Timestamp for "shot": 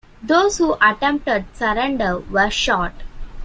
2.49-2.93